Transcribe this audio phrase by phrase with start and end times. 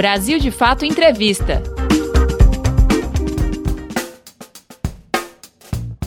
[0.00, 1.62] Brasil de Fato Entrevista.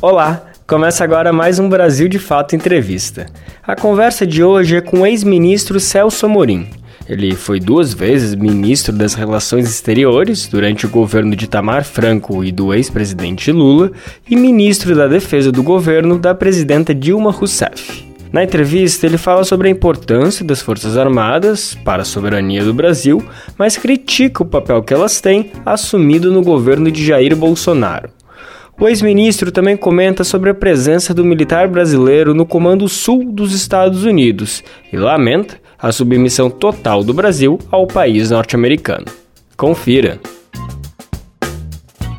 [0.02, 3.28] Olá, começa agora mais um Brasil de Fato Entrevista.
[3.62, 6.70] A conversa de hoje é com o ex-ministro Celso Amorim.
[7.08, 12.52] Ele foi duas vezes ministro das Relações Exteriores durante o governo de Tamar Franco e
[12.52, 13.92] do ex-presidente Lula
[14.28, 18.03] e ministro da Defesa do governo da presidenta Dilma Rousseff.
[18.34, 23.24] Na entrevista, ele fala sobre a importância das Forças Armadas para a soberania do Brasil,
[23.60, 28.10] mas critica o papel que elas têm assumido no governo de Jair Bolsonaro.
[28.82, 34.04] O ex-ministro também comenta sobre a presença do militar brasileiro no Comando Sul dos Estados
[34.04, 39.06] Unidos e lamenta a submissão total do Brasil ao país norte-americano.
[39.56, 40.20] Confira.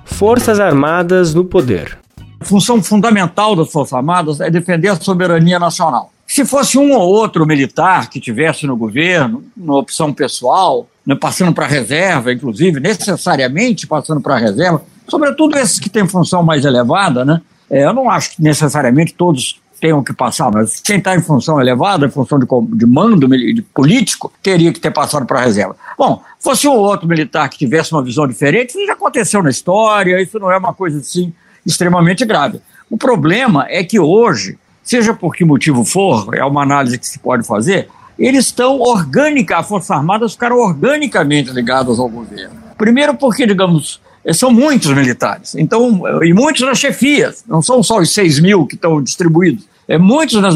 [0.05, 2.04] Forças Armadas no Poder.
[2.45, 6.13] Função fundamental das Forças Armadas é defender a soberania nacional.
[6.27, 11.53] Se fosse um ou outro militar que tivesse no governo, uma opção pessoal, né, passando
[11.53, 16.65] para a reserva, inclusive, necessariamente passando para a reserva, sobretudo esses que têm função mais
[16.65, 17.41] elevada, né?
[17.71, 21.61] É, eu não acho que necessariamente todos tenham que passar, mas quem está em função
[21.61, 25.77] elevada, em função de, de mando de político, teria que ter passado para a reserva.
[25.99, 30.23] Bom, fosse um outro militar que tivesse uma visão diferente, isso já aconteceu na história,
[30.23, 31.35] isso não é uma coisa assim
[31.67, 32.61] extremamente grave.
[32.91, 37.19] O problema é que hoje, seja por que motivo for, é uma análise que se
[37.19, 42.55] pode fazer, eles estão orgânica, as Forças Armadas ficaram organicamente ligadas ao governo.
[42.79, 44.01] Primeiro porque, digamos,
[44.33, 48.75] são muitos militares, então, e muitos nas chefias, não são só os 6 mil que
[48.75, 50.55] estão distribuídos é, muitos nas,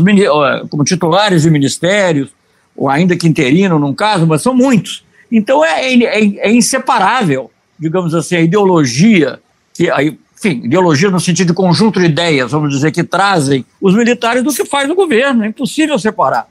[0.69, 2.31] como titulares de ministérios,
[2.77, 5.05] ou ainda que interino num caso, mas são muitos.
[5.31, 9.39] Então é, é, é inseparável, digamos assim, a ideologia,
[9.75, 9.91] que,
[10.39, 14.53] enfim, ideologia no sentido de conjunto de ideias, vamos dizer, que trazem os militares do
[14.53, 15.45] que faz o governo.
[15.45, 16.47] É impossível separar.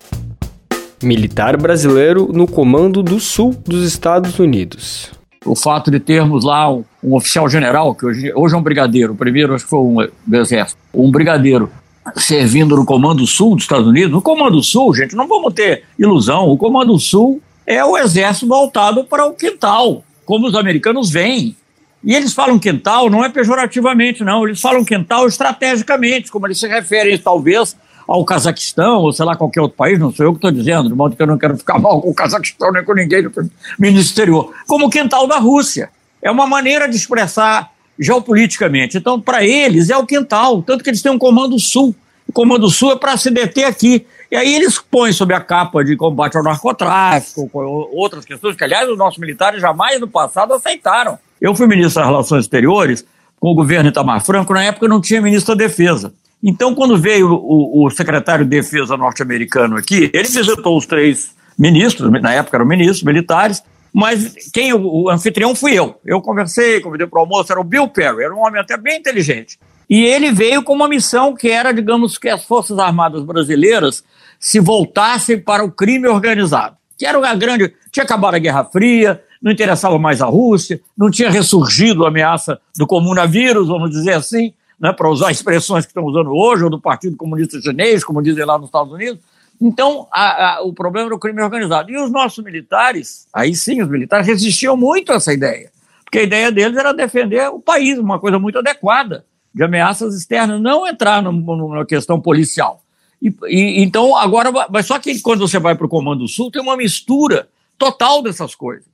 [1.02, 5.12] Militar brasileiro no comando do sul dos Estados Unidos.
[5.46, 9.14] O fato de termos lá um, um oficial general, que hoje, hoje é um brigadeiro,
[9.14, 11.72] o primeiro acho que foi um do exército, um brigadeiro
[12.16, 14.12] servindo no Comando Sul dos Estados Unidos.
[14.12, 19.06] No Comando Sul, gente, não vamos ter ilusão, o Comando Sul é o exército voltado
[19.06, 21.56] para o quintal, como os americanos veem.
[22.04, 26.68] E eles falam quintal não é pejorativamente, não, eles falam quintal estrategicamente, como eles se
[26.68, 27.76] referem, talvez,
[28.08, 30.96] ao Cazaquistão, ou sei lá, qualquer outro país, não sou eu que estou dizendo, de
[30.96, 33.32] modo que eu não quero ficar mal com o Cazaquistão nem com ninguém do
[33.78, 35.90] ministro exterior, como quintal da Rússia.
[36.22, 38.98] É uma maneira de expressar geopoliticamente.
[38.98, 41.96] Então, para eles, é o quintal, tanto que eles têm um Comando Sul.
[42.28, 44.06] O Comando Sul é para se deter aqui.
[44.32, 47.50] E aí eles põem sob a capa de combate ao narcotráfico,
[47.94, 51.18] outras questões que, aliás, os nossos militares jamais no passado aceitaram.
[51.40, 53.06] Eu fui ministro das Relações Exteriores
[53.40, 56.14] com o governo Itamar Franco, na época não tinha ministro da Defesa.
[56.44, 62.12] Então, quando veio o, o secretário de Defesa norte-americano aqui, ele visitou os três ministros,
[62.22, 66.00] na época eram ministros militares, mas quem o, o anfitrião fui eu.
[66.06, 69.00] Eu conversei, convidei para o almoço, era o Bill Perry, era um homem até bem
[69.00, 69.58] inteligente.
[69.90, 74.04] E ele veio com uma missão que era, digamos, que as Forças Armadas brasileiras
[74.40, 76.76] se voltassem para o crime organizado.
[76.98, 77.74] Que era uma grande.
[77.92, 82.60] Tinha acabado a Guerra Fria, não interessava mais a Rússia, não tinha ressurgido a ameaça
[82.76, 86.82] do comunavírus, vamos dizer assim, né, para usar expressões que estão usando hoje, ou do
[86.82, 89.20] Partido Comunista Chinês, como dizem lá nos Estados Unidos.
[89.60, 91.90] Então, a, a, o problema era o crime organizado.
[91.90, 95.72] E os nossos militares, aí sim, os militares resistiam muito a essa ideia,
[96.04, 99.26] porque a ideia deles era defender o país, uma coisa muito adequada,
[99.58, 102.84] de ameaças externas, não entrar no, questão policial.
[103.20, 106.62] E, e, então, agora, mas só que quando você vai para o Comando Sul, tem
[106.62, 108.86] uma mistura total dessas coisas.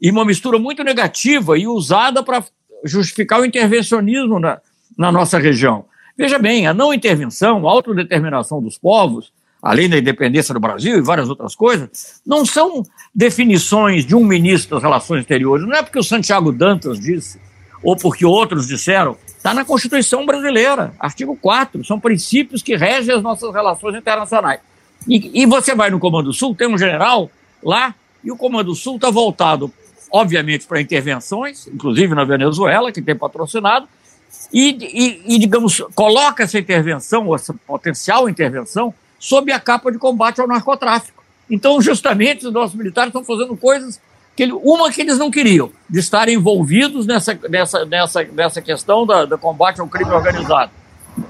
[0.00, 2.42] E uma mistura muito negativa e usada para
[2.82, 4.58] justificar o intervencionismo na,
[4.96, 5.84] na nossa região.
[6.16, 9.30] Veja bem, a não intervenção, a autodeterminação dos povos,
[9.62, 12.82] além da independência do Brasil e várias outras coisas, não são
[13.14, 15.66] definições de um ministro das Relações Exteriores.
[15.66, 17.38] Não é porque o Santiago Dantas disse,
[17.82, 19.16] ou porque outros disseram,
[19.46, 24.58] está na Constituição brasileira, artigo 4, são princípios que regem as nossas relações internacionais.
[25.08, 27.30] E, e você vai no Comando Sul, tem um general
[27.62, 29.72] lá, e o Comando Sul está voltado,
[30.10, 33.88] obviamente, para intervenções, inclusive na Venezuela, que tem patrocinado,
[34.52, 40.40] e, e, e, digamos, coloca essa intervenção, essa potencial intervenção, sob a capa de combate
[40.40, 41.22] ao narcotráfico.
[41.48, 44.00] Então, justamente, os nossos militares estão fazendo coisas
[44.36, 49.06] que ele, uma que eles não queriam, de estarem envolvidos nessa, nessa, nessa, nessa questão
[49.06, 50.70] da, do combate ao crime organizado.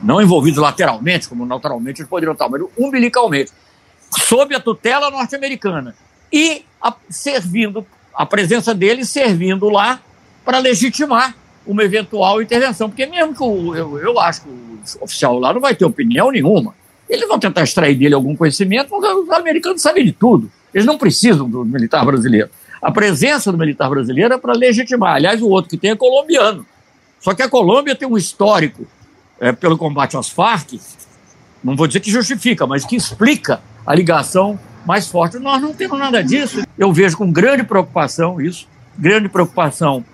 [0.02, 3.52] Não envolvidos lateralmente, como naturalmente eles poderiam estar, mas umbilicalmente,
[4.26, 5.94] sob a tutela norte-americana.
[6.32, 10.00] E a, servindo, a presença deles servindo lá
[10.44, 12.88] para legitimar uma eventual intervenção.
[12.88, 16.32] Porque mesmo que o, eu, eu acho que o oficial lá não vai ter opinião
[16.32, 16.74] nenhuma
[17.08, 20.50] eles vão tentar extrair dele algum conhecimento, porque os americanos sabem de tudo.
[20.74, 22.50] Eles não precisam do militar brasileiro.
[22.80, 25.16] A presença do militar brasileiro é para legitimar.
[25.16, 26.66] Aliás, o outro que tem é colombiano.
[27.20, 28.86] Só que a Colômbia tem um histórico
[29.40, 30.78] é, pelo combate às Farc,
[31.62, 35.38] não vou dizer que justifica, mas que explica a ligação mais forte.
[35.38, 36.62] Nós não temos nada disso.
[36.78, 40.04] Eu vejo com grande preocupação isso, grande preocupação,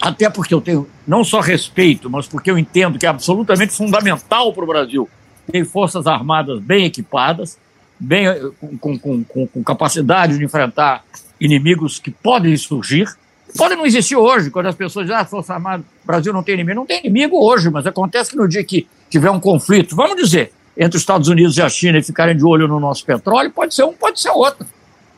[0.00, 4.52] até porque eu tenho não só respeito, mas porque eu entendo que é absolutamente fundamental
[4.52, 5.08] para o Brasil
[5.50, 7.58] ter forças armadas bem equipadas,
[8.00, 8.26] bem,
[8.80, 11.04] com, com, com, com capacidade de enfrentar
[11.40, 13.08] inimigos que podem surgir.
[13.56, 16.80] Podem não existir hoje, quando as pessoas dizem, ah, Força Armada, Brasil não tem inimigo.
[16.80, 20.52] Não tem inimigo hoje, mas acontece que no dia que tiver um conflito, vamos dizer,
[20.76, 23.74] entre os Estados Unidos e a China e ficarem de olho no nosso petróleo, pode
[23.74, 24.66] ser um, pode ser outro.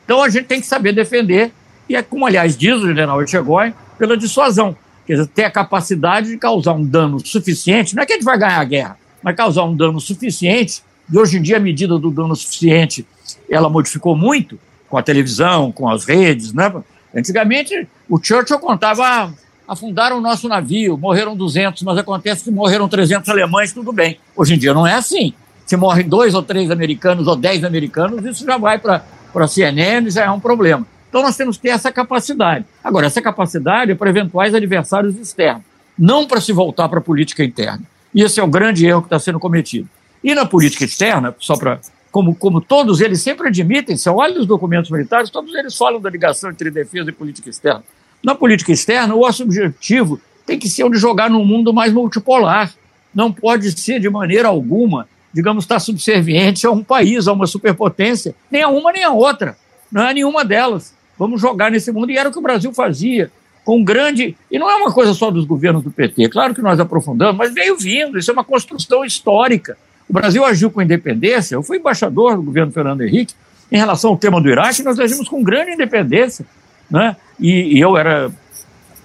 [0.05, 1.51] Então a gente tem que saber defender,
[1.87, 4.75] e é como, aliás, diz o general Echegói, pela dissuasão.
[5.05, 8.25] Quer dizer, ter a capacidade de causar um dano suficiente, não é que a gente
[8.25, 10.81] vai ganhar a guerra, mas causar um dano suficiente,
[11.11, 13.05] e hoje em dia a medida do dano suficiente,
[13.49, 14.59] ela modificou muito,
[14.89, 16.73] com a televisão, com as redes, né?
[17.15, 19.29] Antigamente, o Churchill contava, ah,
[19.67, 24.19] afundaram o nosso navio, morreram 200, mas acontece que morreram 300 alemães, tudo bem.
[24.35, 25.33] Hoje em dia não é assim.
[25.65, 29.03] Se morrem dois ou três americanos ou dez americanos, isso já vai para
[29.35, 30.85] a CNN já é um problema.
[31.07, 32.65] Então nós temos que ter essa capacidade.
[32.83, 35.63] Agora, essa capacidade é para eventuais adversários externos,
[35.97, 37.83] não para se voltar para a política interna.
[38.13, 39.87] E esse é o grande erro que está sendo cometido.
[40.23, 41.79] E na política externa, só para
[42.11, 46.09] como, como todos eles sempre admitem, se olha os documentos militares, todos eles falam da
[46.09, 47.83] ligação entre defesa e política externa.
[48.23, 51.93] Na política externa, o nosso objetivo tem que ser o de jogar num mundo mais
[51.93, 52.73] multipolar.
[53.13, 58.35] Não pode ser, de maneira alguma, digamos, estar subserviente a um país, a uma superpotência,
[58.51, 59.55] nem a uma nem a outra.
[59.91, 60.93] Não é nenhuma delas.
[61.17, 62.11] Vamos jogar nesse mundo.
[62.11, 63.31] E era o que o Brasil fazia,
[63.63, 64.35] com grande.
[64.49, 67.53] E não é uma coisa só dos governos do PT, claro que nós aprofundamos, mas
[67.53, 68.17] veio vindo.
[68.17, 69.77] Isso é uma construção histórica.
[70.09, 71.55] O Brasil agiu com independência.
[71.55, 73.35] Eu fui embaixador do governo Fernando Henrique
[73.71, 76.45] em relação ao tema do Iraque, nós agimos com grande independência.
[76.89, 77.15] Né?
[77.39, 78.31] E, e eu era,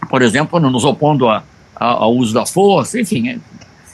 [0.08, 1.44] por exemplo, nos opondo a,
[1.76, 3.38] a, ao uso da força, enfim, é,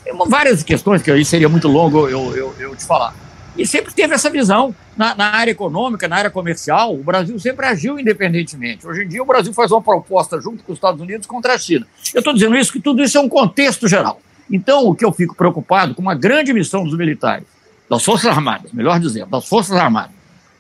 [0.07, 3.13] é várias questões que aí seria muito longo eu, eu, eu te falar.
[3.59, 6.95] E sempre teve essa visão na, na, área econômica, na área comercial.
[6.95, 8.87] O Brasil sempre agiu independentemente.
[8.87, 11.59] Hoje em dia, o Brasil faz uma proposta junto com os Estados Unidos contra a
[11.59, 11.85] China.
[12.15, 14.21] Eu estou dizendo isso que tudo isso é um contexto geral.
[14.51, 17.47] Então, o que eu fico preocupado com uma grande missão dos militares,
[17.89, 20.13] das Forças Armadas, melhor dizendo, das Forças Armadas,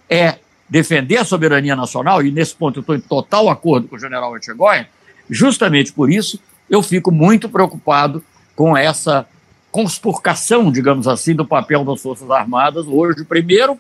[0.08, 0.38] é
[0.68, 4.36] defender a soberania nacional, e nesse ponto eu estou em total acordo com o general
[4.36, 4.88] Etchegóia,
[5.28, 8.22] justamente por isso eu fico muito preocupado
[8.54, 9.26] com essa
[9.72, 13.78] conspurcação, digamos assim, do papel das Forças Armadas hoje, primeiro,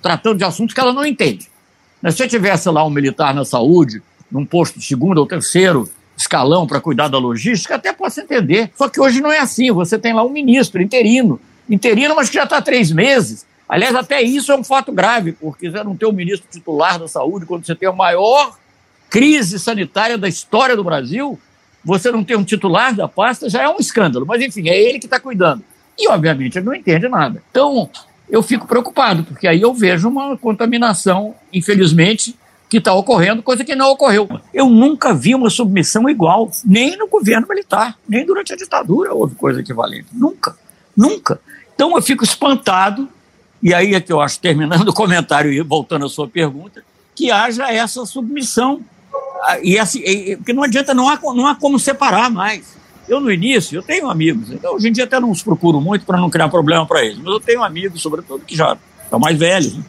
[0.00, 1.48] tratando de assuntos que ela não entende.
[2.10, 6.80] Se eu tivesse lá um militar na saúde, num posto segundo ou terceiro escalão para
[6.80, 8.70] cuidar da logística, até posso entender.
[8.76, 9.70] Só que hoje não é assim.
[9.70, 13.46] Você tem lá um ministro interino, interino, mas que já está há três meses.
[13.68, 17.08] Aliás, até isso é um fato grave, porque você não tem um ministro titular da
[17.08, 18.56] saúde quando você tem a maior
[19.08, 21.38] crise sanitária da história do Brasil,
[21.84, 24.26] você não ter um titular da pasta já é um escândalo.
[24.26, 25.62] Mas, enfim, é ele que está cuidando.
[25.98, 27.42] E, obviamente, ele não entende nada.
[27.50, 27.90] Então,
[28.28, 32.34] eu fico preocupado, porque aí eu vejo uma contaminação, infelizmente,
[32.72, 34.26] que está ocorrendo, coisa que não ocorreu.
[34.54, 39.34] Eu nunca vi uma submissão igual, nem no governo militar, nem durante a ditadura houve
[39.34, 40.06] coisa equivalente.
[40.10, 40.56] Nunca,
[40.96, 41.38] nunca.
[41.74, 43.06] Então eu fico espantado,
[43.62, 46.82] e aí é que eu acho, terminando o comentário e voltando à sua pergunta,
[47.14, 48.80] que haja essa submissão.
[49.42, 50.00] Ah, e assim,
[50.36, 52.74] porque não adianta, não há, não há como separar mais.
[53.06, 56.06] Eu, no início, eu tenho amigos, então, hoje em dia até não os procuro muito
[56.06, 59.38] para não criar problema para eles, mas eu tenho amigos, sobretudo, que já estão mais
[59.38, 59.84] velhos, né?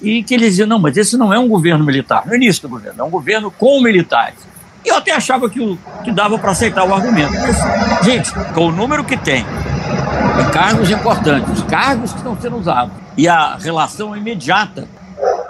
[0.00, 2.68] E que eles diziam, não, mas esse não é um governo militar, no início do
[2.68, 4.38] governo, é um governo com militares.
[4.84, 7.32] E eu até achava que, o, que dava para aceitar o argumento.
[7.32, 9.44] Mas, gente, com o número que tem,
[10.52, 14.88] cargos importantes, os cargos que estão sendo usados, e a relação imediata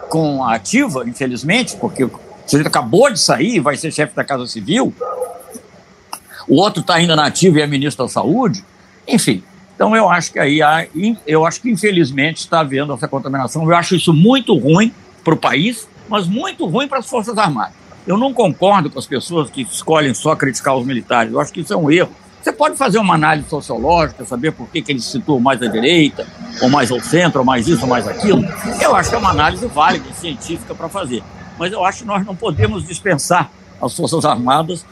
[0.09, 2.13] com a ativa, infelizmente, porque o
[2.47, 4.95] sujeito acabou de sair, vai ser chefe da Casa Civil,
[6.49, 8.65] o outro está ainda na ativa e é ministro da Saúde,
[9.07, 9.43] enfim,
[9.83, 10.87] então eu acho que aí há,
[11.27, 13.69] eu acho que infelizmente está havendo essa contaminação.
[13.69, 17.75] Eu acho isso muito ruim para o país, mas muito ruim para as Forças Armadas.
[18.07, 21.33] Eu não concordo com as pessoas que escolhem só criticar os militares.
[21.33, 22.12] Eu acho que isso é um erro.
[22.41, 25.67] Você pode fazer uma análise sociológica, saber por que, que eles se situam mais à
[25.67, 26.29] direita,
[26.61, 28.45] ou mais ao centro, ou mais isso, ou mais aquilo.
[28.81, 31.25] Eu acho que é uma análise válida científica para fazer.
[31.59, 33.51] Mas eu acho que nós não podemos dispensar
[33.83, 34.87] as Forças Armadas.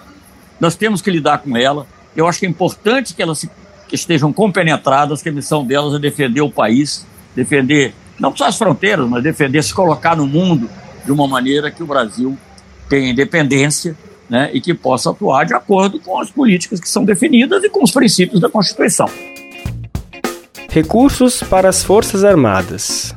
[0.59, 1.87] Nós temos que lidar com ela.
[2.17, 3.49] Eu acho que é importante que elas se
[3.91, 7.05] que estejam compenetradas, que a missão delas é defender o país,
[7.35, 10.71] defender não só as fronteiras, mas defender, se colocar no mundo
[11.05, 12.39] de uma maneira que o Brasil
[12.89, 13.97] tenha independência
[14.29, 17.83] né, e que possa atuar de acordo com as políticas que são definidas e com
[17.83, 19.09] os princípios da Constituição.
[20.69, 23.13] Recursos para as Forças Armadas.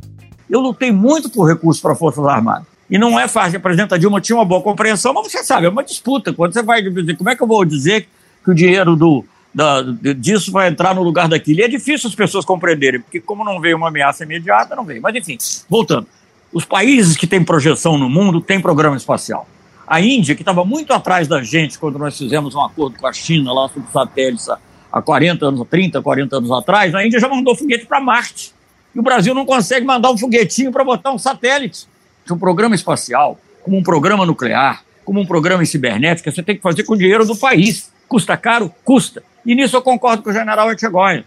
[0.50, 2.66] Eu lutei muito por recursos para as Forças Armadas.
[2.90, 3.58] E não é fácil.
[3.58, 6.32] A presidenta Dilma tinha uma boa compreensão, mas você sabe, é uma disputa.
[6.32, 8.08] Quando você vai dizer, como é que eu vou dizer
[8.44, 9.82] que o dinheiro do, da,
[10.16, 11.60] disso vai entrar no lugar daquilo?
[11.60, 15.00] E é difícil as pessoas compreenderem, porque como não veio uma ameaça imediata, não veio.
[15.00, 16.06] Mas enfim, voltando.
[16.52, 19.48] Os países que têm projeção no mundo têm programa espacial.
[19.86, 23.12] A Índia, que estava muito atrás da gente quando nós fizemos um acordo com a
[23.12, 24.48] China lá sobre satélites
[24.92, 28.52] há 40 anos, 30, 40 anos atrás, a Índia já mandou foguete para Marte.
[28.94, 31.86] E o Brasil não consegue mandar um foguetinho para botar um satélite.
[32.30, 36.62] Um programa espacial, como um programa nuclear, como um programa em cibernética, você tem que
[36.62, 37.92] fazer com o dinheiro do país.
[38.08, 38.72] Custa caro?
[38.84, 39.22] Custa.
[39.44, 41.24] E nisso eu concordo com o general Etchegóia.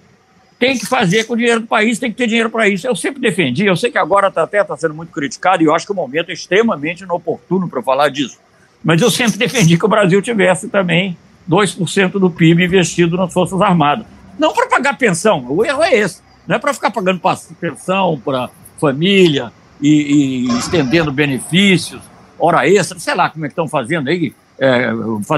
[0.60, 2.88] Tem que fazer com o dinheiro do país, tem que ter dinheiro para isso.
[2.88, 5.76] Eu sempre defendi, eu sei que agora tá, até está sendo muito criticado, e eu
[5.76, 8.40] acho que o momento é extremamente inoportuno para falar disso.
[8.84, 11.16] Mas eu sempre defendi que o Brasil tivesse também
[11.50, 14.06] 2% do PIB investido nas Forças Armadas.
[14.38, 16.22] Não para pagar pensão, o erro é esse.
[16.48, 17.22] Não é para ficar pagando
[17.60, 22.02] pensão para família e, e, estendendo benefícios,
[22.40, 24.90] hora extra, sei lá como é que estão fazendo aí, é,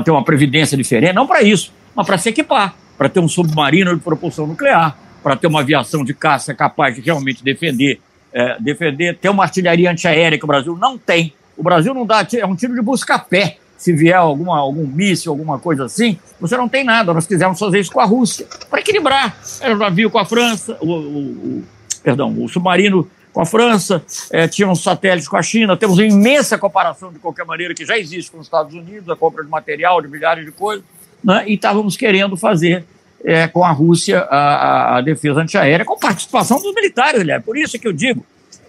[0.04, 1.14] ter uma previdência diferente.
[1.14, 5.36] Não para isso, mas para se equipar, para ter um submarino de propulsão nuclear, para
[5.36, 8.00] ter uma aviação de caça capaz de realmente defender,
[8.32, 11.34] é, defender, ter uma artilharia antiaérea que o Brasil não tem.
[11.58, 13.58] O Brasil não dá, é um tiro de busca-pé.
[13.78, 17.14] Se vier alguma, algum míssil, alguma coisa assim, você não tem nada.
[17.14, 19.38] Nós quisemos fazer isso com a Rússia, para equilibrar.
[19.60, 21.64] Era o navio com a França, o, o, o,
[22.02, 24.02] perdão, o submarino com a França,
[24.32, 27.86] é, tinha uns satélites com a China, temos uma imensa comparação, de qualquer maneira, que
[27.86, 30.84] já existe com os Estados Unidos, a compra de material, de milhares de coisas,
[31.24, 31.44] né?
[31.48, 32.86] e estávamos querendo fazer
[33.24, 37.44] é, com a Rússia a, a, defesa antiaérea, com participação dos militares, aliás.
[37.44, 38.26] Por isso que eu digo,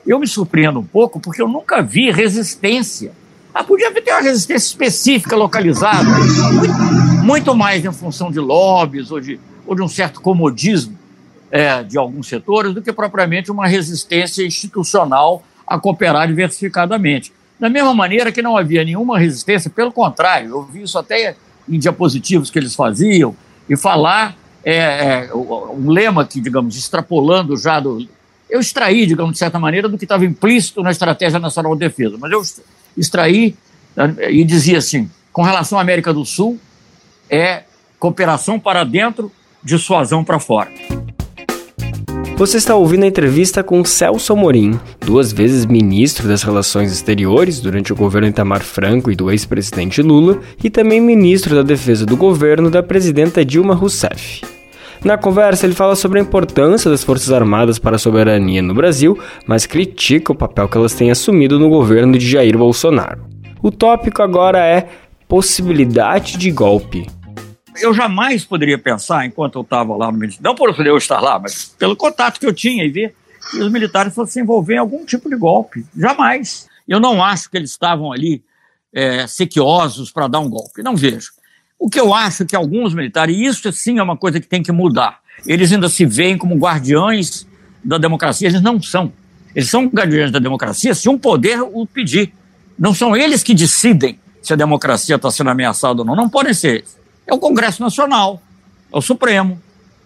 [0.06, 3.12] eu me surpreendo um pouco, porque eu nunca vi resistência.
[3.54, 9.20] Ah, podia ter uma resistência específica, localizada, muito, muito mais em função de lobbies ou
[9.20, 10.98] de, ou de um certo comodismo
[11.50, 17.32] é, de alguns setores do que propriamente uma resistência institucional a cooperar diversificadamente.
[17.58, 21.36] Da mesma maneira que não havia nenhuma resistência, pelo contrário, eu vi isso até
[21.70, 23.34] em diapositivos que eles faziam,
[23.68, 28.06] e falar é, é, um lema que, digamos, extrapolando já do.
[28.48, 32.16] Eu extraí, digamos, de certa maneira, do que estava implícito na Estratégia Nacional de Defesa,
[32.18, 32.42] mas eu
[32.96, 33.54] extraí
[33.96, 36.58] é, e dizia assim: com relação à América do Sul,
[37.28, 37.62] é
[37.98, 39.30] cooperação para dentro,
[39.62, 40.70] dissuasão para fora.
[42.40, 47.92] Você está ouvindo a entrevista com Celso Amorim, duas vezes ministro das Relações Exteriores durante
[47.92, 52.70] o governo Itamar Franco e do ex-presidente Lula, e também ministro da Defesa do governo
[52.70, 54.40] da presidenta Dilma Rousseff.
[55.04, 59.18] Na conversa, ele fala sobre a importância das Forças Armadas para a soberania no Brasil,
[59.46, 63.20] mas critica o papel que elas têm assumido no governo de Jair Bolsonaro.
[63.62, 64.88] O tópico agora é
[65.28, 67.06] possibilidade de golpe
[67.80, 71.38] eu jamais poderia pensar, enquanto eu estava lá no Ministério, não por eu estar lá,
[71.38, 73.14] mas pelo contato que eu tinha e ver
[73.50, 75.84] que os militares fossem se envolver em algum tipo de golpe.
[75.96, 76.68] Jamais.
[76.86, 78.42] Eu não acho que eles estavam ali
[78.92, 80.82] é, sequiosos para dar um golpe.
[80.82, 81.30] Não vejo.
[81.78, 84.62] O que eu acho que alguns militares, e isso sim é uma coisa que tem
[84.62, 87.46] que mudar, eles ainda se veem como guardiões
[87.82, 88.48] da democracia.
[88.48, 89.12] Eles não são.
[89.54, 92.32] Eles são guardiões da democracia se um poder o pedir.
[92.78, 96.14] Não são eles que decidem se a democracia está sendo ameaçada ou não.
[96.14, 96.99] Não podem ser eles
[97.30, 98.42] é o Congresso Nacional,
[98.92, 99.60] é o Supremo.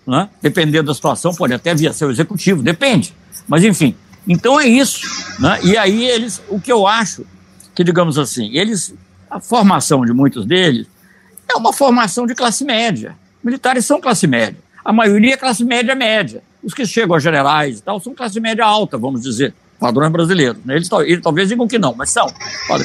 [0.06, 0.28] Né?
[0.42, 3.14] Dependendo da situação, pode até vir a ser o Executivo, depende.
[3.48, 3.94] Mas, enfim,
[4.28, 5.00] então é isso.
[5.40, 5.60] Né?
[5.64, 7.24] E aí eles, o que eu acho,
[7.74, 8.94] que digamos assim, eles,
[9.30, 10.86] a formação de muitos deles
[11.50, 13.16] é uma formação de classe média.
[13.42, 14.58] Militares são classe média.
[14.84, 16.42] A maioria é classe média média.
[16.62, 20.62] Os que chegam a generais e tal são classe média alta, vamos dizer, padrões brasileiros.
[20.64, 20.76] Né?
[20.76, 22.26] Eles, eles talvez digam que não, mas são.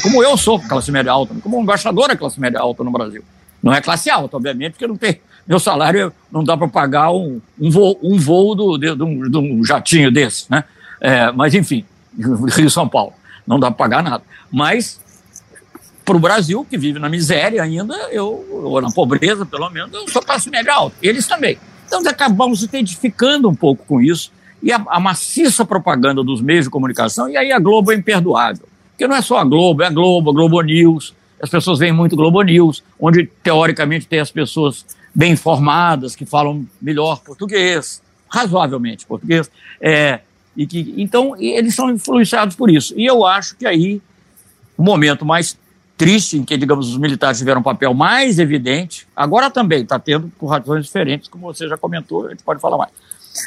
[0.02, 3.24] Como eu sou classe média alta, como um embaixador é classe média alta no Brasil.
[3.62, 5.22] Não é classe alta, obviamente, porque não tem.
[5.48, 9.30] Meu salário não dá para pagar um, um voo, um voo do, de, de, um,
[9.30, 10.64] de um jatinho desse, né?
[11.02, 11.86] É, mas, enfim,
[12.56, 13.14] Rio São Paulo.
[13.48, 14.24] Não dá para pagar nada.
[14.52, 15.02] Mas,
[16.06, 20.08] para o Brasil, que vive na miséria ainda, eu, ou na pobreza, pelo menos, eu
[20.08, 20.96] sou classe média alta.
[21.02, 21.58] Eles também.
[21.88, 24.32] Então, acabamos se identificando um pouco com isso.
[24.62, 28.68] E a, a maciça propaganda dos meios de comunicação, e aí a Globo é imperdoável.
[28.92, 31.92] Porque não é só a Globo, é a Globo, a Globo News, as pessoas veem
[31.92, 39.06] muito Globo News, onde teoricamente tem as pessoas bem informadas, que falam melhor português, razoavelmente
[39.06, 39.50] português,
[39.82, 40.20] é,
[40.56, 42.94] e que, então eles são influenciados por isso.
[42.98, 44.02] E eu acho que aí
[44.78, 45.58] o momento mais
[45.98, 50.32] triste em que, digamos, os militares tiveram um papel mais evidente, agora também está tendo
[50.40, 52.92] por razões diferentes, como você já comentou, a gente pode falar mais.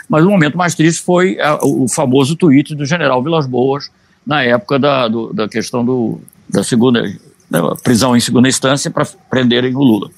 [0.09, 3.91] Mas o momento mais triste foi é, o famoso tweet do general Vilas Boas
[4.27, 7.03] na época da, do, da questão do, da segunda
[7.83, 10.11] prisão em segunda instância para prenderem o Lula.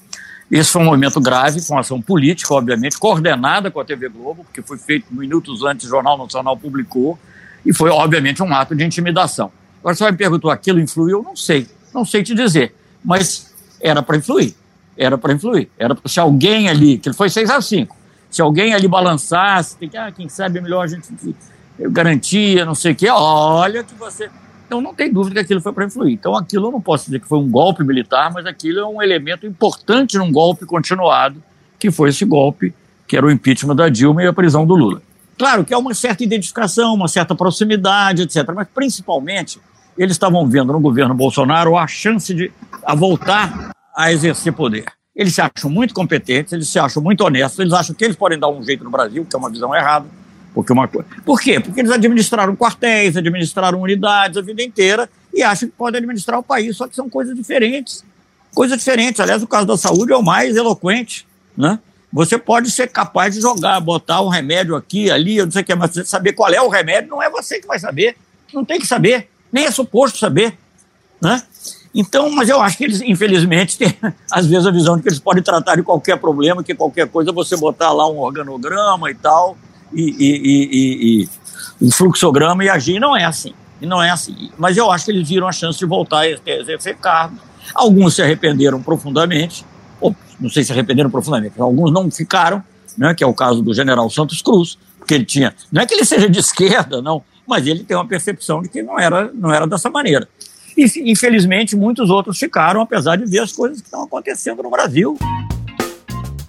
[0.51, 4.61] Esse foi um momento grave, com ação política, obviamente, coordenada com a TV Globo, porque
[4.61, 7.17] foi feito minutos antes, o Jornal Nacional publicou,
[7.65, 9.51] e foi, obviamente, um ato de intimidação.
[9.79, 11.23] Agora você vai me perguntar, aquilo influiu?
[11.23, 14.55] Não sei, não sei te dizer, mas era para influir,
[14.95, 17.95] era para influir, era se alguém ali, que foi 6 a 5,
[18.29, 21.07] se alguém ali balançasse, que, ah, quem sabe é melhor a gente
[21.89, 24.29] garantia, não sei o quê, olha que você...
[24.65, 26.13] Então não tem dúvida que aquilo foi para influir.
[26.13, 29.01] Então aquilo eu não posso dizer que foi um golpe militar, mas aquilo é um
[29.01, 31.41] elemento importante num golpe continuado,
[31.79, 32.73] que foi esse golpe
[33.07, 35.01] que era o impeachment da Dilma e a prisão do Lula.
[35.37, 39.59] Claro que há uma certa identificação, uma certa proximidade, etc., mas principalmente
[39.97, 42.51] eles estavam vendo no governo Bolsonaro a chance de
[42.83, 44.85] a voltar a exercer poder.
[45.15, 48.37] Eles se acham muito competentes, eles se acham muito honestos, eles acham que eles podem
[48.37, 50.05] dar um jeito no Brasil, que é uma visão errada.
[50.55, 51.05] Porque uma coisa.
[51.25, 51.59] Por quê?
[51.59, 56.43] Porque eles administraram quartéis, administraram unidades a vida inteira e acham que podem administrar o
[56.43, 58.05] país, só que são coisas diferentes.
[58.53, 59.19] Coisas diferentes.
[59.19, 61.77] Aliás, o caso da saúde é o mais eloquente, né?
[62.13, 65.65] Você pode ser capaz de jogar, botar um remédio aqui, ali, eu não sei o
[65.65, 68.15] que, mas saber qual é o remédio não é você que vai saber.
[68.53, 70.57] Não tem que saber, nem é suposto saber.
[71.21, 71.43] Né?
[71.93, 73.93] Então, mas eu acho que eles, infelizmente, têm,
[74.31, 77.33] às vezes, a visão de que eles podem tratar de qualquer problema, que qualquer coisa
[77.33, 79.57] você botar lá um organograma e tal,
[79.93, 81.29] e, e, e,
[81.81, 82.99] um fluxograma e agir.
[82.99, 83.53] Não é assim.
[83.81, 84.51] E não é assim.
[84.57, 87.37] Mas eu acho que eles viram a chance de voltar a exercer cargo.
[87.73, 89.65] Alguns se arrependeram profundamente,
[89.99, 92.63] ou não sei se arrependeram profundamente, alguns não ficaram,
[92.97, 95.93] né, que é o caso do general Santos Cruz, porque ele tinha, não é que
[95.93, 99.51] ele seja de esquerda, não, mas ele tem uma percepção de que não era, não
[99.51, 100.27] era dessa maneira.
[100.77, 105.17] E, infelizmente, muitos outros ficaram, apesar de ver as coisas que estão acontecendo no Brasil.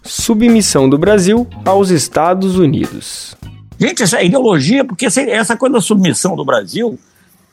[0.06, 3.36] Submissão do Brasil aos Estados Unidos.
[3.78, 6.98] Gente, essa ideologia, porque essa coisa da submissão do Brasil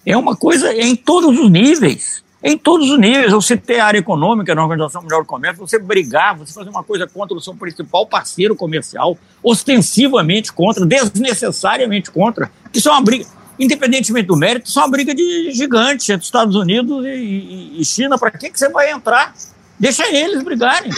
[0.06, 3.32] é uma coisa em todos os níveis em todos os níveis.
[3.32, 7.08] Você ter área econômica na Organização Mundial do Comércio, você brigar, você fazer uma coisa
[7.08, 12.52] contra o seu principal parceiro comercial, ostensivamente contra, desnecessariamente contra.
[12.74, 13.26] Isso é uma briga,
[13.58, 18.18] independentemente do mérito, isso é uma briga de gigante entre Estados Unidos e, e China.
[18.18, 19.34] Para que, que você vai entrar?
[19.80, 20.92] Deixa eles brigarem.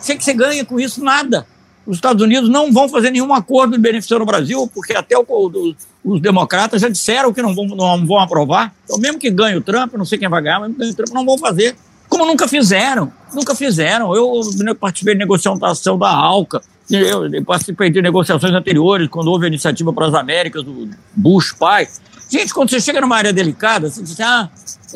[0.00, 1.46] Sei que você ganha com isso nada
[1.86, 5.74] os Estados Unidos não vão fazer nenhum acordo beneficiando o Brasil, porque até o, o,
[6.04, 8.74] os democratas já disseram que não vão, não vão aprovar.
[8.84, 11.24] Então, mesmo que ganhe o Trump, não sei quem vai ganhar, mas o Trump não
[11.24, 11.76] vão fazer.
[12.08, 13.12] Como nunca fizeram.
[13.32, 14.14] Nunca fizeram.
[14.14, 14.40] Eu,
[14.78, 20.06] participei de negociação da ALCA, eu participei de negociações anteriores, quando houve a iniciativa para
[20.06, 21.88] as Américas do Bush pai.
[22.28, 24.50] Gente, quando você chega numa área delicada, você diz, ah,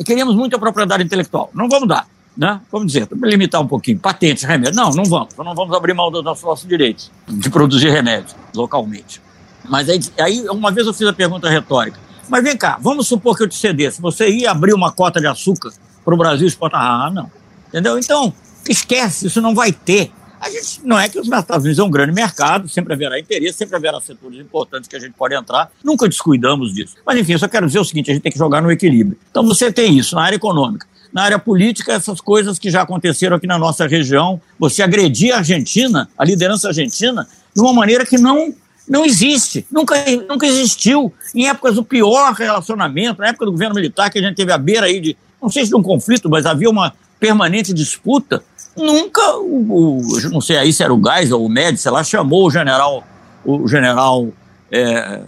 [0.05, 1.49] queríamos muita propriedade intelectual.
[1.53, 2.61] Não vamos dar né?
[2.71, 4.75] vamos dizer, limitar um pouquinho, patentes, remédios.
[4.75, 9.21] Não, não vamos, não vamos abrir mão dos nossos direitos de produzir remédios localmente.
[9.67, 13.37] Mas aí, aí, uma vez eu fiz a pergunta retórica, mas vem cá, vamos supor
[13.37, 15.71] que eu te cedesse, você ia abrir uma cota de açúcar
[16.03, 16.81] para o Brasil exportar?
[16.81, 17.31] Ah, não.
[17.67, 17.97] Entendeu?
[17.97, 18.33] Então,
[18.67, 20.11] esquece, isso não vai ter.
[20.39, 23.59] A gente, não é que os Estados Unidos é um grande mercado, sempre haverá interesse,
[23.59, 26.95] sempre haverá setores importantes que a gente pode entrar, nunca descuidamos disso.
[27.05, 29.15] Mas enfim, eu só quero dizer o seguinte: a gente tem que jogar no equilíbrio.
[29.29, 30.87] Então você tem isso na área econômica.
[31.13, 35.39] Na área política, essas coisas que já aconteceram aqui na nossa região, você agredir a
[35.39, 38.53] Argentina, a liderança argentina, de uma maneira que não
[38.87, 39.95] não existe, nunca,
[40.27, 41.13] nunca existiu.
[41.33, 44.57] Em épocas do pior relacionamento, na época do governo militar, que a gente teve a
[44.57, 48.43] beira aí de, não sei se de um conflito, mas havia uma permanente disputa,
[48.75, 52.03] nunca, o, o não sei aí se era o Geisel ou o Médici, sei lá,
[52.03, 53.03] chamou o general,
[53.45, 54.27] o general
[54.71, 55.21] é,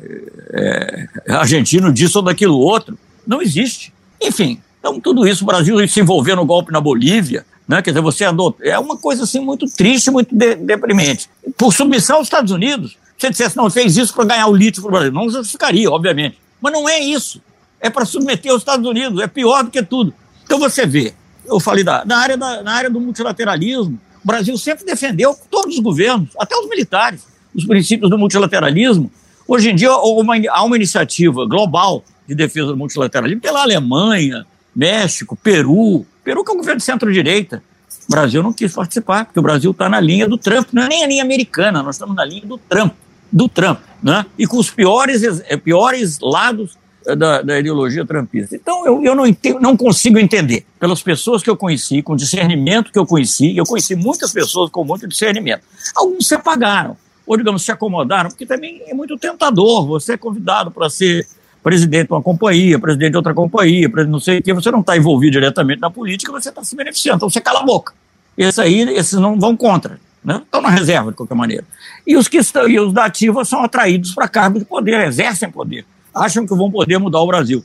[0.54, 2.98] é, argentino disso ou daquilo outro.
[3.26, 3.94] Não existe.
[4.22, 7.82] Enfim, então, tudo isso, o Brasil se envolver no golpe na Bolívia, né?
[7.82, 11.30] quer dizer, você adota, é uma coisa assim muito triste, muito de, deprimente.
[11.58, 14.90] Por submissão aos Estados Unidos, você dissesse, não, fez isso para ganhar o lítio para
[14.90, 15.14] o Brasil.
[15.14, 16.38] Não justificaria, obviamente.
[16.60, 17.42] Mas não é isso.
[17.80, 20.14] É para submeter aos Estados Unidos, é pior do que tudo.
[20.44, 21.14] Então você vê,
[21.46, 25.76] eu falei da, na, área da, na área do multilateralismo, o Brasil sempre defendeu, todos
[25.76, 29.10] os governos, até os militares, os princípios do multilateralismo.
[29.48, 34.46] Hoje em dia há uma, há uma iniciativa global de defesa do multilateralismo pela Alemanha,
[34.76, 36.06] México, Peru.
[36.24, 37.62] Peru que é um governo de centro-direita.
[38.08, 40.88] O Brasil não quis participar, porque o Brasil está na linha do Trump, não é
[40.88, 42.94] nem a linha americana, nós estamos na linha do Trump,
[43.32, 44.26] do Trump, né?
[44.38, 48.56] e com os piores, eh, piores lados eh, da, da ideologia trumpista.
[48.56, 52.92] Então, eu, eu não, entendo, não consigo entender, pelas pessoas que eu conheci, com discernimento
[52.92, 55.64] que eu conheci, eu conheci muitas pessoas com muito discernimento.
[55.96, 60.72] Alguns se apagaram, ou, digamos, se acomodaram, porque também é muito tentador você é convidado
[60.72, 61.26] para ser
[61.64, 64.98] presidente de uma companhia, presidente de outra companhia, não sei o que, você não está
[64.98, 67.94] envolvido diretamente na política, você está se beneficiando, então você cala a boca.
[68.38, 70.42] Esses aí, esses não vão contra, né?
[70.44, 71.64] estão na reserva de qualquer maneira.
[72.06, 75.50] E os que estão, e os da ativa são atraídos para cargos de poder, exercem
[75.50, 77.64] poder, acham que vão poder mudar o Brasil.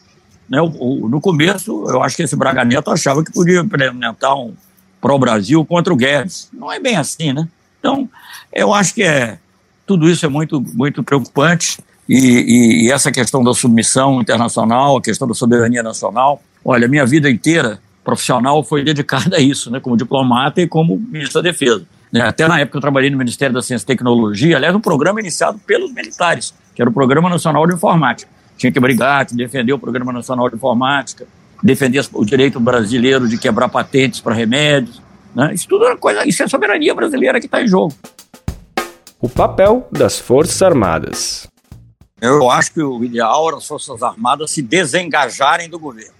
[0.48, 0.60] Né?
[0.62, 4.54] O, o, no começo, eu acho que esse Braga Neto achava que podia implementar um
[5.00, 6.48] pró-Brasil contra o Guedes.
[6.52, 7.48] Não é bem assim, né?
[7.78, 8.08] Então,
[8.52, 9.38] eu acho que é,
[9.86, 11.78] tudo isso é muito, muito preocupante
[12.08, 17.04] E, e, e, essa questão da submissão internacional, a questão da soberania nacional, olha, minha
[17.04, 21.84] vida inteira profissional foi dedicada a isso, né, como diplomata e como ministro da Defesa.
[22.10, 25.20] Né, até na época eu trabalhei no Ministério da Ciência e Tecnologia, aliás, um programa
[25.20, 28.30] iniciado pelos militares, que era o Programa Nacional de Informática.
[28.56, 31.26] Tinha que brigar, defender o Programa Nacional de Informática,
[31.62, 35.02] defender o direito brasileiro de quebrar patentes para remédios.
[35.34, 35.52] Né?
[35.52, 37.94] Isso tudo é coisa, isso é soberania brasileira que está em jogo.
[39.20, 41.46] O papel das Forças Armadas.
[42.20, 46.12] Eu acho que o ideal era as Forças Armadas se desengajarem do governo,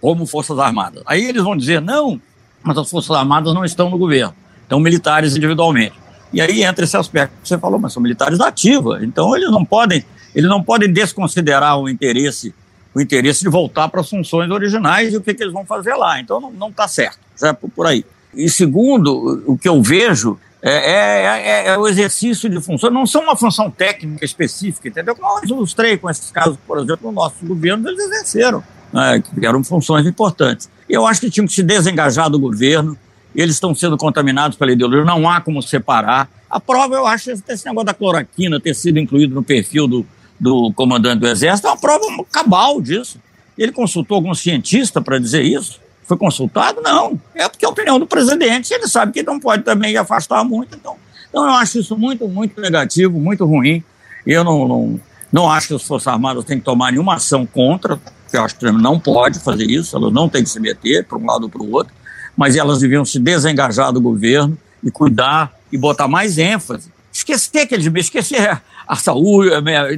[0.00, 1.02] como Forças Armadas.
[1.06, 2.20] Aí eles vão dizer, não,
[2.62, 5.94] mas as Forças Armadas não estão no governo, estão militares individualmente.
[6.32, 9.64] E aí entra esse aspecto que você falou, mas são militares ativa, então eles não
[9.64, 12.54] podem, eles não podem desconsiderar o interesse,
[12.94, 15.94] o interesse de voltar para as funções originais e o que, que eles vão fazer
[15.94, 16.20] lá.
[16.20, 18.04] Então não está certo, já é por aí.
[18.34, 20.38] E segundo, o que eu vejo
[20.68, 25.14] é, é, é, é, o exercício de função, não são uma função técnica específica, entendeu?
[25.14, 29.46] Como eu ilustrei com esses casos, por exemplo, no nosso governo, eles exerceram, né, que
[29.46, 30.68] eram funções importantes.
[30.88, 32.98] Eu acho que tinham que se desengajar do governo,
[33.32, 36.28] eles estão sendo contaminados pela ideologia, não há como separar.
[36.50, 40.04] A prova, eu acho, esse negócio da cloroquina ter sido incluído no perfil do,
[40.40, 43.20] do comandante do Exército, é uma prova cabal disso.
[43.56, 45.80] Ele consultou algum cientista para dizer isso?
[46.06, 46.80] Foi consultado?
[46.80, 47.20] Não.
[47.34, 50.76] É porque é a opinião do presidente, ele sabe que não pode também afastar muito.
[50.76, 50.96] Então,
[51.28, 53.82] então eu acho isso muito, muito negativo, muito ruim.
[54.24, 55.00] Eu não, não,
[55.32, 58.00] não acho que as Forças Armadas têm que tomar nenhuma ação contra,
[58.32, 61.26] eu acho que não pode fazer isso, elas não têm que se meter para um
[61.26, 61.92] lado ou para o outro,
[62.36, 66.90] mas elas deviam se desengajar do governo e cuidar e botar mais ênfase.
[67.12, 69.50] Esquecer que eles esquecer a saúde,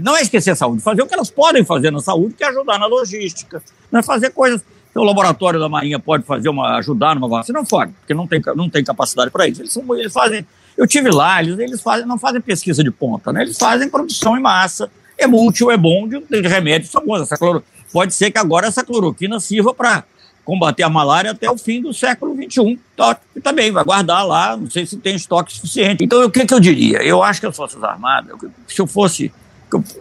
[0.02, 2.48] não é esquecer a saúde, fazer o que elas podem fazer na saúde, que é
[2.48, 4.62] ajudar na logística, não é fazer coisas
[4.94, 7.58] o laboratório da Marinha pode fazer uma, ajudar numa vacina?
[7.58, 9.60] Não pode, porque não tem, não tem capacidade para isso.
[9.62, 10.46] Eles, são, eles fazem,
[10.76, 13.42] eu tive lá, eles, eles fazem, não fazem pesquisa de ponta, né?
[13.42, 14.90] Eles fazem produção em massa.
[15.16, 17.22] É útil, é bom, de, de remédios bons.
[17.22, 20.04] Essa cloro, pode ser que agora essa cloroquina sirva para
[20.44, 22.78] combater a malária até o fim do século XXI.
[22.96, 26.02] Tá, também vai guardar lá, não sei se tem estoque suficiente.
[26.02, 27.02] Então, o que, que eu diria?
[27.02, 28.34] Eu acho que as Forças Armadas,
[28.66, 29.30] se eu fosse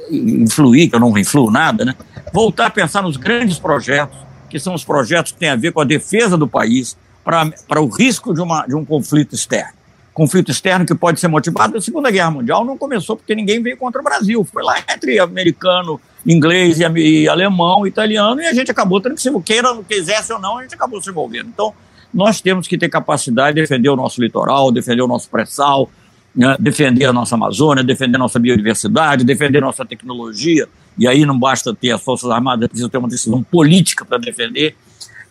[0.10, 1.96] influir, que eu não influo nada, né?
[2.32, 4.18] voltar a pensar nos grandes projetos
[4.50, 7.88] que são os projetos que têm a ver com a defesa do país para o
[7.88, 9.74] risco de, uma, de um conflito externo.
[10.14, 11.78] Conflito externo que pode ser motivado.
[11.78, 14.44] A Segunda Guerra Mundial não começou porque ninguém veio contra o Brasil.
[14.44, 19.22] Foi lá entre americano, inglês e, e alemão, italiano, e a gente acabou tendo que
[19.22, 21.50] se queira, quisesse ou não, a gente acabou se envolvendo.
[21.50, 21.74] Então,
[22.14, 25.90] nós temos que ter capacidade de defender o nosso litoral, defender o nosso pré-sal,
[26.38, 31.26] né, defender a nossa Amazônia, defender a nossa biodiversidade, defender a nossa tecnologia, e aí
[31.26, 34.76] não basta ter as Forças Armadas, é preciso ter uma decisão política para defender.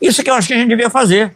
[0.02, 1.32] Isso que eu acho que a gente devia fazer.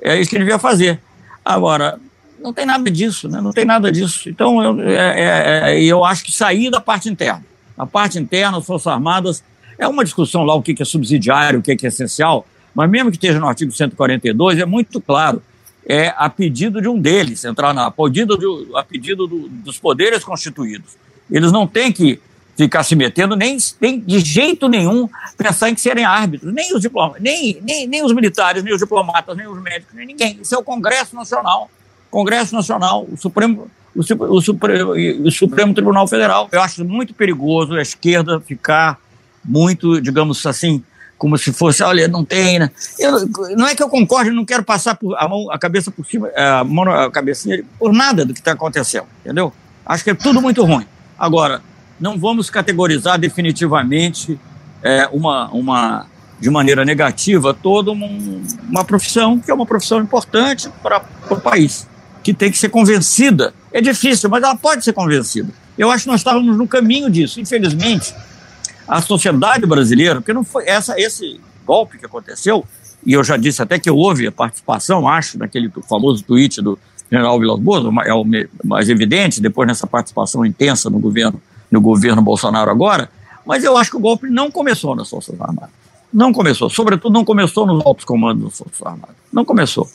[0.00, 1.00] É isso que devia fazer.
[1.44, 1.98] Agora,
[2.40, 3.40] não tem nada disso, né?
[3.40, 4.28] não tem nada disso.
[4.28, 7.44] Então, eu, é, é, é, eu acho que sair da parte interna.
[7.76, 9.42] A parte interna, as Forças Armadas,
[9.76, 13.16] é uma discussão lá o que é subsidiário, o que é essencial, mas mesmo que
[13.16, 15.42] esteja no artigo 142, é muito claro
[15.86, 19.78] é a pedido de um deles, entrar na a pedido, de, a pedido do, dos
[19.78, 20.96] poderes constituídos.
[21.30, 22.20] Eles não têm que
[22.56, 27.22] ficar se metendo, nem, nem de jeito nenhum pensar em serem árbitros, nem os diplomatas,
[27.22, 30.38] nem, nem, nem os militares, nem os diplomatas, nem os médicos, nem ninguém.
[30.40, 31.68] Isso é o Congresso Nacional.
[32.10, 36.48] Congresso Nacional, o Supremo, o, o, Supremo, o Supremo Tribunal Federal.
[36.52, 39.00] Eu acho muito perigoso a esquerda ficar
[39.44, 40.82] muito, digamos assim,
[41.16, 42.70] como se fosse, olha, não tem, né?
[42.98, 46.04] Eu, não é que eu concorde, não quero passar por, a, mão, a cabeça por
[46.04, 49.52] cima, a, mão, a cabecinha por nada do que está acontecendo, entendeu?
[49.86, 50.86] Acho que é tudo muito ruim.
[51.18, 51.62] Agora,
[52.00, 54.38] não vamos categorizar definitivamente
[54.82, 56.06] é, uma, uma,
[56.40, 58.06] de maneira negativa toda uma,
[58.68, 61.88] uma profissão que é uma profissão importante para o país,
[62.22, 63.54] que tem que ser convencida.
[63.72, 65.48] É difícil, mas ela pode ser convencida.
[65.76, 67.40] Eu acho que nós estávamos no caminho disso.
[67.40, 68.14] Infelizmente,
[68.86, 72.64] a sociedade brasileira, porque não foi essa, esse golpe que aconteceu,
[73.04, 76.78] e eu já disse até que houve a participação, acho, naquele famoso tweet do
[77.10, 78.24] general Vilas Boas, é o
[78.64, 83.10] mais evidente, depois nessa participação intensa no governo, no governo Bolsonaro agora,
[83.44, 85.70] mas eu acho que o golpe não começou nas Forças Armadas.
[86.12, 89.16] Não começou, sobretudo não começou nos altos comandos das Forças Armadas.
[89.32, 89.88] Não começou.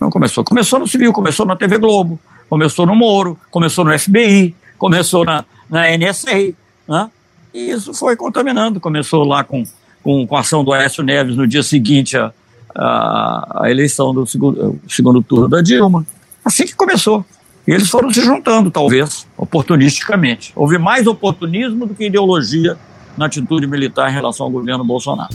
[0.00, 0.44] Não começou.
[0.44, 5.44] Começou no civil, começou na TV Globo, começou no Moro, começou no FBI, começou na,
[5.68, 6.54] na NSA,
[6.88, 7.10] né?
[7.52, 8.80] E isso foi contaminando.
[8.80, 9.64] Começou lá com,
[10.02, 12.32] com, com a ação do Aécio Neves no dia seguinte à,
[12.74, 16.06] à, eleição do segundo, segundo turno da Dilma.
[16.44, 17.24] Assim que começou.
[17.66, 20.52] E eles foram se juntando, talvez, oportunisticamente.
[20.56, 22.78] Houve mais oportunismo do que ideologia
[23.16, 25.34] na atitude militar em relação ao governo Bolsonaro.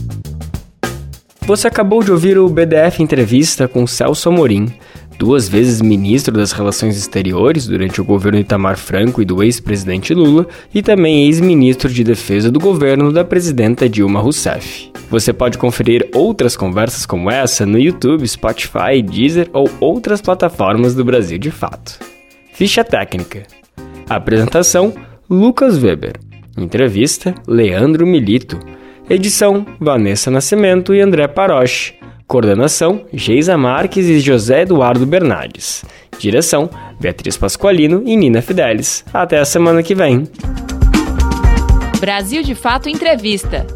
[1.45, 4.73] Você acabou de ouvir o BDF Entrevista com Celso Amorim,
[5.23, 10.45] duas vezes ministro das Relações Exteriores durante o governo Itamar Franco e do ex-presidente Lula,
[10.75, 14.91] e também ex-ministro de Defesa do governo da presidenta Dilma Rousseff.
[15.09, 21.05] Você pode conferir outras conversas como essa no YouTube, Spotify, Deezer ou outras plataformas do
[21.05, 21.99] Brasil de Fato.
[22.51, 23.43] Ficha técnica.
[24.09, 24.93] Apresentação:
[25.29, 26.19] Lucas Weber.
[26.57, 28.59] Entrevista: Leandro Milito.
[29.09, 31.93] Edição: Vanessa Nascimento e André Paroche.
[32.33, 35.85] Coordenação: Geisa Marques e José Eduardo Bernardes.
[36.17, 36.67] Direção:
[36.99, 39.05] Beatriz Pasqualino e Nina Fidelis.
[39.13, 40.23] Até a semana que vem.
[41.99, 43.67] Brasil de Fato Entrevista.